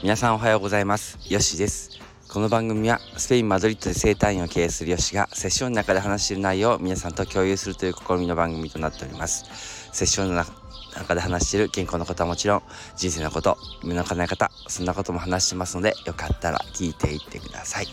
[0.00, 1.18] 皆さんおはようございます。
[1.28, 1.98] ヨシです。
[2.28, 9.90] この番組はスペイン・マドリッドで生態院を経営するヨシがセッションの中で話している内容を皆さんと共有するという試みの番組となっております。
[9.92, 10.44] セッションの
[10.94, 12.62] 中で話している健康のことはもちろん
[12.96, 17.88] 人生のこと夢の叶え方そんなことも話してますのでよかったら聞いていってください。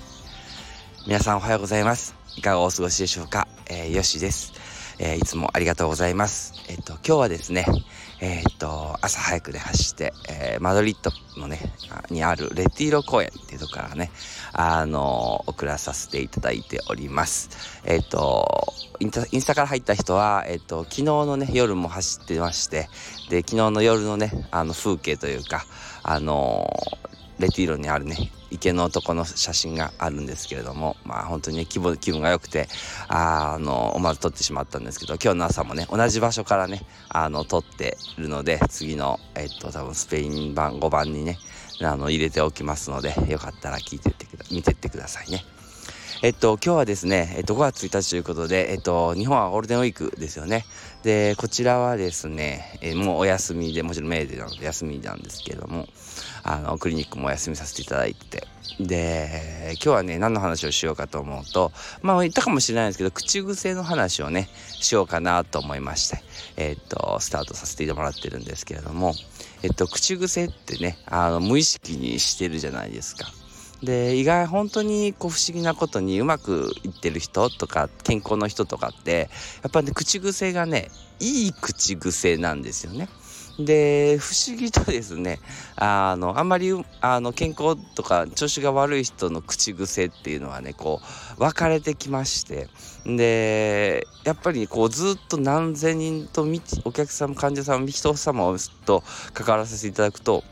[1.07, 2.14] 皆さんおはようございます。
[2.37, 4.54] いかがお過ごしでしょうか、えー、ヨシです。
[5.00, 6.54] えー、いつもありがとうございます。
[6.70, 7.65] えっ、と、今日はですね、
[8.21, 11.60] えっと、朝早くで走って、えー、マドリッドのね、
[12.10, 14.11] にあるレティーロ公園っていうところからね、
[14.54, 17.82] あの送らさせていただいております。
[17.83, 22.88] えっと、インスタから入った人は、えっと、昨日のね、夜も走ってまして、
[23.30, 25.66] で、昨日の夜のね、あの、風景というか、
[26.04, 26.71] あの
[27.39, 32.67] レティーロにあるね、池の男の写真があるんですけれども、まあ本当にね、気分気分が良くて、
[33.08, 41.38] ああの、思わず撮ってしまったんですけど、今日の朝もね、同じ場所からね、あの、撮ってるので、次の、えっと、多分スペイン版5番にね、
[41.81, 45.44] あの、入れておきますので、よかったら聞いてってく、見てってくださいね。
[46.21, 50.66] えっと、今日はですね、えっと、5月1日ということで、えっと、日本はゴールデンウィークですよね。
[51.03, 55.88] で、こちらはですね、えもうお休みで、もちろんメーデーなので休みなんですけれども、
[56.43, 58.47] あの、クリニックもお休みさせていただいて、
[58.80, 64.47] で、今日はね、何の話をしようかと思うと、まあ言ったかもしれないんですけど、口癖の話をね、
[64.80, 66.23] しようかなと思いまして、
[66.55, 69.13] えっと、スタートさせてもらってるんですけれども、
[69.63, 73.27] えっと、口癖ってね、あの、無意識にしてるじゃないですか。
[73.83, 79.29] で意外本当にこう不思議なことにうまくいってる人とか健康の人とかって
[79.63, 83.07] やっぱね口癖がねいい口癖なんですよね。
[83.59, 85.39] で不思議とですね
[85.77, 90.99] あのあんまりあの健康とか調子が悪い人の口癖っていうのはねこ
[91.37, 92.67] う分かれてきまして
[93.05, 96.45] でやっぱりこうずっと何千人と
[96.83, 98.53] お客様患者様人様
[98.85, 99.03] と
[99.33, 100.43] 関わらせていただくと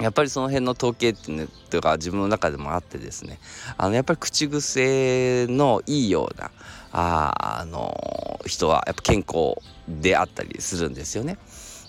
[0.00, 3.38] やっぱりその辺の統計っていうのが自分の中でもあってですね
[3.76, 6.50] あのやっぱり口癖のいいような
[6.92, 9.56] ああの人はやっぱ健康
[9.88, 11.38] であったりするんですよね。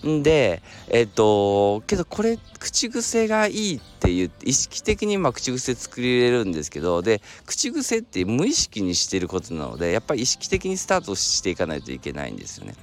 [0.02, 12.74] でえっ、とけどこれ口癖がいいって言って意識的にま口癖作りれるんですけどで口癖って無意識にしてることなのでやっぱり意識的にスタートしていかないといけないんですよね。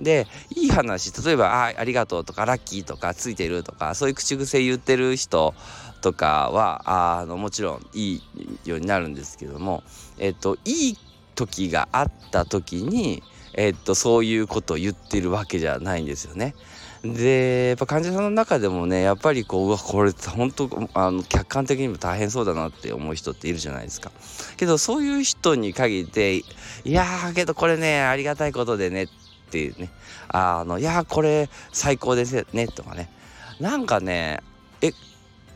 [0.00, 5.54] でいい話例えば「あありがとう」とか「ラッキー」とか「ついてる」とかそういう口癖言ってる人
[6.00, 8.22] とかはあのもちろんいい
[8.64, 9.82] ようになるんですけども
[10.18, 10.98] えっといい
[11.34, 13.22] 時があった時に
[13.54, 16.54] えっとそういうことを言ってるわけじゃないんですよね。
[17.02, 24.12] でやっぱ患者さんの中でもねやっぱりこううわこれ本当あの客観的にも大変そうだなって思う人っているじゃないですか。
[24.58, 26.44] けどそういう人に限ってい
[26.84, 29.08] やーけどこれねありがたいことでねっ
[29.50, 29.90] ていうね。
[30.28, 32.44] あのいやこれ最高ですよ。
[32.52, 33.10] ねとかね。
[33.58, 34.40] なんかね
[34.80, 34.94] えっ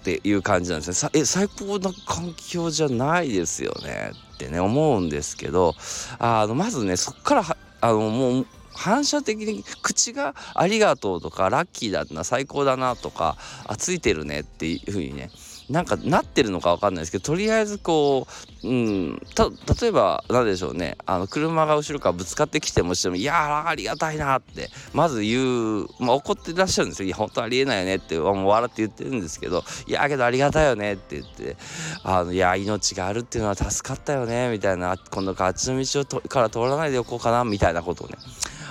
[0.02, 1.10] ていう感じなんですね。
[1.14, 4.12] え最高な環境じゃないですよね。
[4.34, 5.74] ってね思うんですけど
[6.18, 15.30] あのまずねそっからあのもう反射的に口が「ありがとう」とか「ラッキーだな最高だな」とか「あついてるね」っていうふうにね
[15.70, 18.26] なんかなってるのか分かんないですけどとりあえずこ
[18.62, 19.48] う、うん、た
[19.80, 31.56] 例えば何でしょうねあの車が後ろからぶつかってきてもしても「いやありがたいな」ってまず言う、まあ、怒ってらっしゃるんですよ「いや本当ありえないよね」ってもう笑って言ってるんですけど「いやけどありがたいよね」って言って
[32.04, 38.16] 「あのいや命があるっていうのは助かったよね」みたいな今度かあっちの道をとから通らないでおこうかなみたいなことをね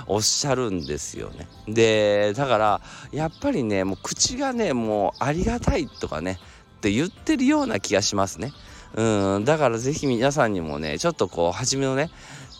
[0.06, 1.48] おっしゃるんですよね。
[1.66, 2.80] でだから
[3.12, 6.38] やっぱりねもう口がねもうありがたいとかね
[6.84, 8.52] って言ってるような気がしますね。
[8.94, 12.10] うん、だから是非皆さんにもねちょっとこう初めのね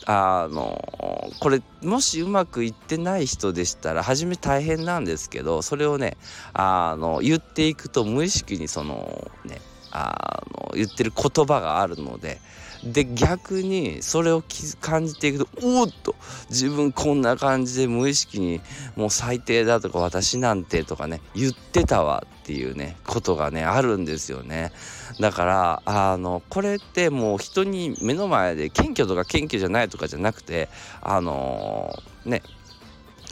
[0.06, 6.16] あのこれもしうまくいってない人でしたら初め大変なんですけどそれをね
[6.54, 9.60] あの言っていくと無意識にそのね
[9.94, 12.40] あの言ってる言葉があるので
[12.84, 14.42] で逆にそれを
[14.80, 16.14] 感じていくとおっと
[16.50, 18.60] 自分こんな感じで無意識に
[18.94, 24.70] もう最低だとか私なんてとかね言ってたわっていうねことがねあるんですよね。
[25.18, 30.68] だからあのこれってもう人に目の前で謙虚とか謙虚じゃないとかじゃなくて
[31.00, 32.42] あのー、ね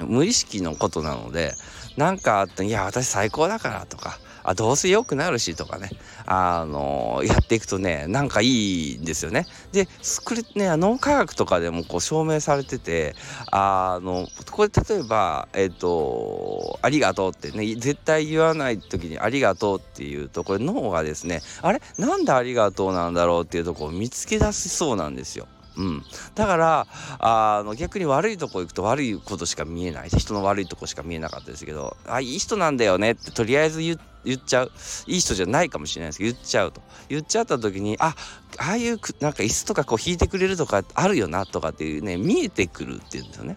[0.06, 1.54] 無意識のことなので
[1.98, 5.90] 何かあって「いや私最高だから」とかあどうせ良くなるしとかね
[6.26, 9.46] あのやっていくとねなんかいいんですよね。
[9.72, 9.86] で
[10.24, 13.14] これね脳科学とかでもこう証明されてて
[13.50, 21.80] あのこれ例えばえっ、ー、と「ありがとう」ってね絶対言わない時に「ありがとう」っていうとこれ脳がですねあれ？
[21.98, 25.46] なんでありがとうなんだろうっていうとこを見つけ出しそうなんですよ。
[25.76, 26.02] うん、
[26.34, 26.86] だから
[27.18, 34.72] あの逆に悪いとこ行くと悪いことしか見えない人の悪いとこしか見えなかったですけどあいい人なんだよねってとりあえず言っちゃう。
[35.06, 36.80] いい人じゃないかもしれないですけど言っちゃうと。
[37.08, 38.14] 言っちゃった時にあ
[38.58, 43.56] ああいうなんか椅子とかこう引いてくれるとかあるよなとかっていうね見えてくるっていうんですよね。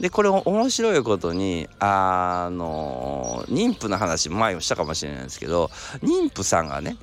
[0.00, 5.70] でこれ面白いことにあの妊婦の話前もしたかもしれないですけど
[6.02, 6.96] 妊婦さんがね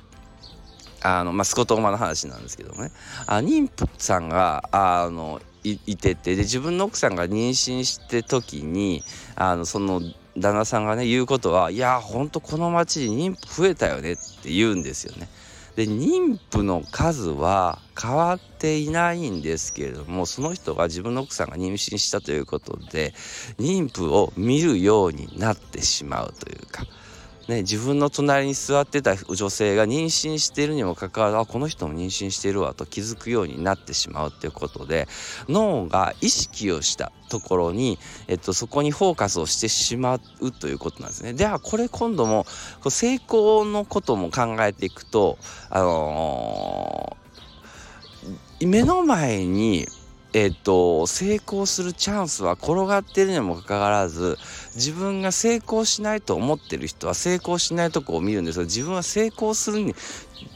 [1.02, 2.92] あのまあスコットーマの話なんですけどもね
[3.26, 9.02] あ妊婦さんがあのいててで自分の奥さんが妊娠して時に
[9.36, 10.00] あのその
[10.36, 15.28] 旦那さんがね言うことはいやほんとこの町に妊婦増えたよねって言うんですよね。
[15.76, 23.14] で妊婦の数は変わっていないんですけれどもその人が自分の奥さんが妊娠したということで
[23.58, 26.84] 妊婦を見るようになってしまうというか。
[27.50, 35.08] ね、自分の隣に座ってた女性が妊娠しているにもかかわらずこの人も妊娠しているわと気づくようになってしまうっていうことで
[35.48, 37.98] 脳が意識をしたところに、
[38.28, 41.32] えっと、そこにフォーカスをしてしまうということなんですね。
[41.34, 42.46] ではこれ今度も
[42.88, 45.36] 成功のことも考えていくと、
[45.70, 49.86] あのー、目の前に
[50.32, 54.38] えっと、成功するチャンスは転がってるにもかかわらず、
[54.76, 59.94] 自分が成功しないと思ってる人は成功しないとこを見るんですが、自分は成功するに、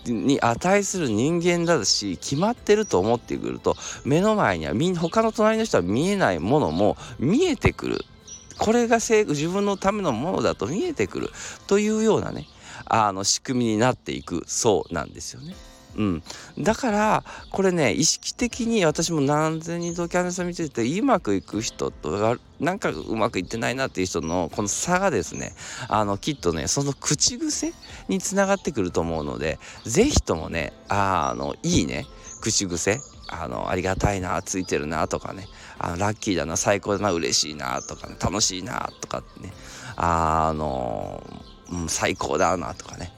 [0.06, 8.04] に値する人間だし、決まってると思ってくると、目の前にはみん他の隣の人は見えないものも見えてくる。
[8.58, 11.30] これが自分のためのものだと見えてくる。
[11.66, 12.46] というようなね、
[12.86, 15.56] あの仕組みになっていくそうなんですよね。
[15.96, 16.22] うん、
[16.58, 25.52] だからこれね意識的に私も何千人とキャンディさん見ててうまくいく人となんかうまくいってないなっていう人のこの差がですね
[25.88, 27.72] あのきっとねその口癖
[28.08, 32.06] につながってくると思うので是非ともねあのいいね
[32.40, 32.98] 口癖
[33.28, 35.46] あのありがたいなついてるなとかね
[35.78, 39.52] あのラッキーだな最高だな嬉しいなとかね楽しいなとかね
[39.96, 41.22] あの、
[41.72, 43.12] うん、最高だなとかね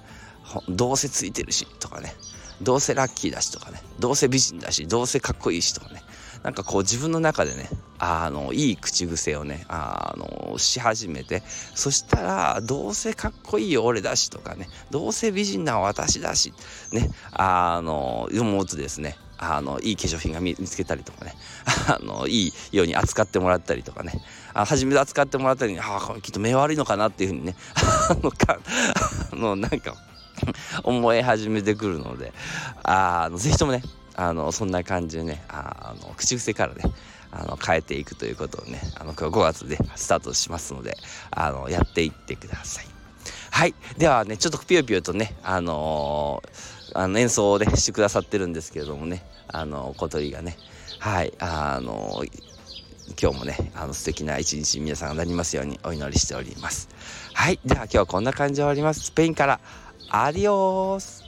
[0.69, 2.14] どうせついてるしとかね。
[2.62, 6.03] どうせラッキーだしとかねどうせ美人だしどうせかっこいいしとかね
[6.43, 7.69] なんかこう自分の中でね
[7.99, 11.43] あのいい口癖をねあのし始めて
[11.75, 16.53] そしたらどうせかっこいいよ俺だしとかねどうせ美人な私だし
[16.93, 21.35] ねあの思うとですねあのいい化粧品が見つけたりとかね
[21.88, 24.12] あのいいように扱ってもらったりとかね
[24.55, 27.56] あ初めて扱ってもらったりにああきっと目悪いのかなっていうふうにね
[28.11, 28.59] あのか
[29.32, 29.94] あのなんか
[30.85, 32.33] 思い始めてくるので
[32.83, 33.83] あのぜひともね
[34.15, 36.83] あのそんな感じでねあの口癖からね
[37.31, 40.97] あの変えていくということをねあの今日5月でスタートしますので
[41.31, 42.87] あのやっていってください。
[43.50, 50.56] はいではねちょっとピヨピヨとねあのー、あの演奏をねしてくださってるんですけれどもねあの小鳥がね
[50.99, 52.56] はいあのー
[53.21, 56.88] 今日もね、あの素敵な一日皆さんがなりますようにお祈りしております。
[57.35, 57.61] はい。
[57.65, 59.00] では今日はこんな感じで終わります。
[59.00, 59.61] スペインから
[60.08, 61.25] アディオース